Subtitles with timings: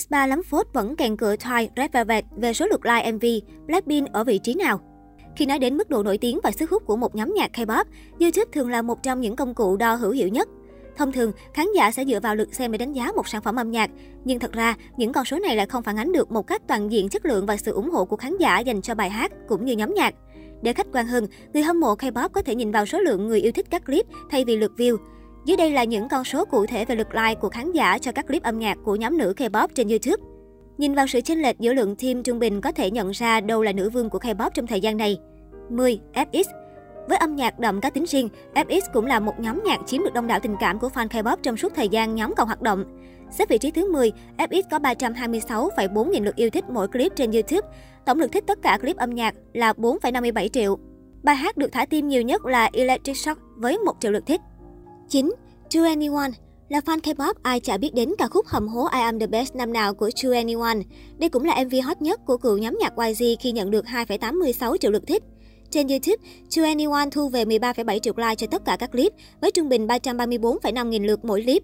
[0.00, 3.24] S3 lắm phốt vẫn kèn cửa Twice Red Velvet về số lượt like MV,
[3.66, 4.80] Blackpink ở vị trí nào?
[5.36, 7.84] Khi nói đến mức độ nổi tiếng và sức hút của một nhóm nhạc K-pop,
[8.20, 10.48] YouTube thường là một trong những công cụ đo hữu hiệu nhất.
[10.96, 13.56] Thông thường, khán giả sẽ dựa vào lượt xem để đánh giá một sản phẩm
[13.56, 13.90] âm nhạc.
[14.24, 16.92] Nhưng thật ra, những con số này lại không phản ánh được một cách toàn
[16.92, 19.64] diện chất lượng và sự ủng hộ của khán giả dành cho bài hát cũng
[19.64, 20.14] như nhóm nhạc.
[20.62, 23.40] Để khách quan hơn, người hâm mộ K-pop có thể nhìn vào số lượng người
[23.40, 24.96] yêu thích các clip thay vì lượt view.
[25.44, 28.12] Dưới đây là những con số cụ thể về lượt like của khán giả cho
[28.12, 30.22] các clip âm nhạc của nhóm nữ K-pop trên YouTube.
[30.78, 33.62] Nhìn vào sự chênh lệch giữa lượng team trung bình có thể nhận ra đâu
[33.62, 35.18] là nữ vương của K-pop trong thời gian này.
[35.70, 36.00] 10.
[36.14, 36.44] FX
[37.08, 40.14] với âm nhạc đậm cá tính riêng, FX cũng là một nhóm nhạc chiếm được
[40.14, 42.84] đông đảo tình cảm của fan K-pop trong suốt thời gian nhóm còn hoạt động.
[43.30, 47.30] Xếp vị trí thứ 10, FX có 326,4 nghìn lượt yêu thích mỗi clip trên
[47.30, 47.68] YouTube.
[48.06, 50.78] Tổng lượt thích tất cả clip âm nhạc là 4,57 triệu.
[51.22, 54.40] Bài hát được thả tim nhiều nhất là Electric Shock với 1 triệu lượt thích.
[55.10, 55.32] 9.
[55.74, 56.30] To Anyone
[56.68, 59.54] là fan K-pop, ai chả biết đến ca khúc hầm hố I Am The Best
[59.54, 60.78] năm nào của To Anyone.
[61.18, 64.76] Đây cũng là MV hot nhất của cựu nhóm nhạc YG khi nhận được 2,86
[64.76, 65.22] triệu lượt thích.
[65.70, 66.16] Trên YouTube,
[66.56, 69.86] To Anyone thu về 13,7 triệu like cho tất cả các clip, với trung bình
[69.86, 71.62] 334,5 nghìn lượt mỗi clip.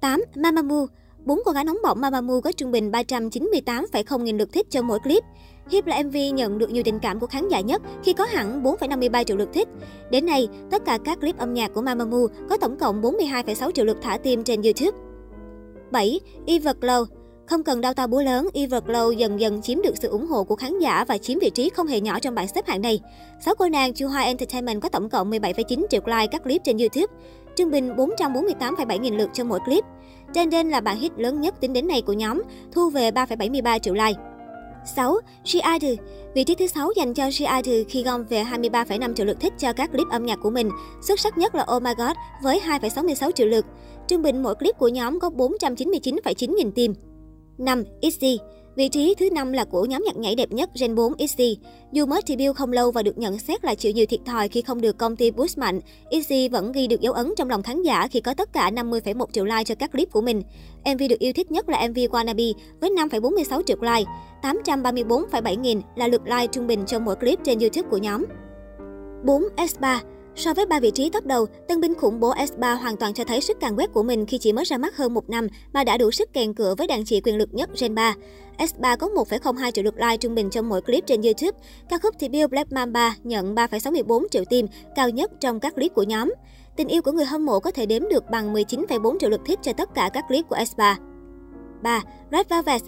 [0.00, 0.22] 8.
[0.36, 0.86] Mamamoo
[1.24, 4.98] Bốn cô gái nóng bỏng Mamamoo có trung bình 398,0 nghìn lượt thích cho mỗi
[4.98, 5.24] clip.
[5.70, 8.62] Hip là MV nhận được nhiều tình cảm của khán giả nhất khi có hẳn
[8.62, 9.68] 4,53 triệu lượt thích.
[10.10, 13.84] Đến nay, tất cả các clip âm nhạc của Mamamoo có tổng cộng 42,6 triệu
[13.84, 14.98] lượt thả tim trên YouTube.
[15.90, 16.20] 7.
[16.46, 17.04] Everglow
[17.50, 20.56] không cần đau to búa lớn, Everglow dần dần chiếm được sự ủng hộ của
[20.56, 23.00] khán giả và chiếm vị trí không hề nhỏ trong bảng xếp hạng này.
[23.44, 27.14] Sáu cô nàng Chuhua Entertainment có tổng cộng 17,9 triệu like các clip trên YouTube,
[27.56, 29.84] trung bình 448,7 nghìn lượt cho mỗi clip.
[30.34, 33.78] Trên đây là bản hit lớn nhất tính đến nay của nhóm, thu về 3,73
[33.78, 34.29] triệu like.
[34.84, 35.18] 6.
[35.44, 39.26] She Idol Vị trí thứ 6 dành cho She Idol khi gom về 23,5 triệu
[39.26, 40.70] lượt thích cho các clip âm nhạc của mình.
[41.02, 43.66] Xuất sắc nhất là Oh My God với 2,66 triệu lượt.
[44.08, 46.94] Trung bình mỗi clip của nhóm có 499,9 nghìn tim.
[47.58, 47.84] 5.
[48.00, 48.38] ITZY
[48.76, 51.56] Vị trí thứ năm là của nhóm nhạc nhảy đẹp nhất Gen 4 ITZY.
[51.92, 54.62] Dù mới debut không lâu và được nhận xét là chịu nhiều thiệt thòi khi
[54.62, 55.80] không được công ty boost mạnh,
[56.10, 59.26] ITZY vẫn ghi được dấu ấn trong lòng khán giả khi có tất cả 50,1
[59.32, 60.42] triệu like cho các clip của mình.
[60.94, 64.10] MV được yêu thích nhất là MV Wannabe với 5,46 triệu like,
[64.42, 68.24] 834,7 nghìn là lượt like trung bình cho mỗi clip trên YouTube của nhóm.
[69.24, 69.42] 4.
[69.56, 70.00] S3
[70.36, 73.24] So với ba vị trí top đầu, tân binh khủng bố S3 hoàn toàn cho
[73.24, 75.84] thấy sức càng quét của mình khi chỉ mới ra mắt hơn một năm mà
[75.84, 78.14] đã đủ sức kèn cửa với đàn chị quyền lực nhất Gen 3.
[78.60, 81.58] S3 có 1,02 triệu lượt like trung bình trong mỗi clip trên YouTube.
[81.88, 84.66] Ca khúc Bill Black Mamba nhận 3,64 triệu tim,
[84.96, 86.34] cao nhất trong các clip của nhóm.
[86.76, 89.58] Tình yêu của người hâm mộ có thể đếm được bằng 19,4 triệu lượt thích
[89.62, 90.96] cho tất cả các clip của S3.
[91.82, 92.02] 3.
[92.32, 92.82] Red Velvet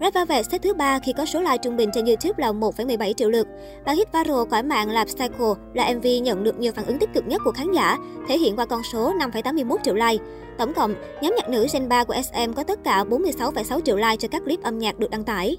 [0.00, 3.12] Red Velvet xếp thứ ba khi có số like trung bình trên YouTube là 1,17
[3.12, 3.46] triệu lượt.
[3.84, 7.10] Bản hit viral cõi mạng là Psycho là MV nhận được nhiều phản ứng tích
[7.14, 7.98] cực nhất của khán giả,
[8.28, 10.24] thể hiện qua con số 5,81 triệu like.
[10.58, 14.16] Tổng cộng, nhóm nhạc nữ Gen 3 của SM có tất cả 46,6 triệu like
[14.16, 15.56] cho các clip âm nhạc được đăng tải.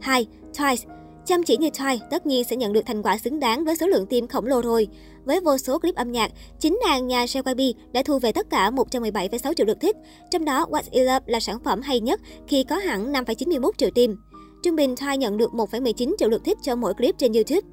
[0.00, 0.26] 2.
[0.52, 0.97] Twice
[1.28, 3.86] Chăm chỉ như Thai tất nhiên sẽ nhận được thành quả xứng đáng với số
[3.86, 4.88] lượng tim khổng lồ rồi.
[5.24, 8.70] Với vô số clip âm nhạc, chính nàng nhà JYP đã thu về tất cả
[8.70, 9.96] 117,6 triệu lượt thích.
[10.30, 13.90] Trong đó, What's In Love là sản phẩm hay nhất khi có hẳn 5,91 triệu
[13.94, 14.16] tim.
[14.62, 17.68] Trung bình Thai nhận được 1,19 triệu lượt thích cho mỗi clip trên YouTube.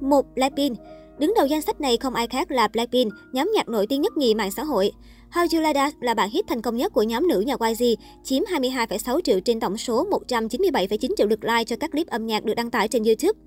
[0.00, 0.26] 1.
[0.34, 0.78] Blackpink
[1.18, 4.16] Đứng đầu danh sách này không ai khác là Blackpink, nhóm nhạc nổi tiếng nhất
[4.16, 4.92] nhì mạng xã hội.
[5.32, 7.84] How You Like That là bản hit thành công nhất của nhóm nữ nhà YG,
[8.24, 12.44] chiếm 22,6 triệu trên tổng số 197,9 triệu lượt like cho các clip âm nhạc
[12.44, 13.38] được đăng tải trên YouTube.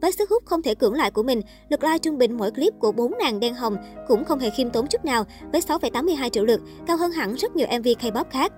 [0.00, 2.72] Với sức hút không thể cưỡng lại của mình, lượt like trung bình mỗi clip
[2.78, 3.76] của bốn nàng đen hồng
[4.08, 7.56] cũng không hề khiêm tốn chút nào với 6,82 triệu lượt, cao hơn hẳn rất
[7.56, 8.52] nhiều MV K-pop khác.